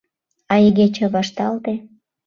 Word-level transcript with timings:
А 0.53 0.55
игече 0.67 1.05
вашталте. 1.13 1.73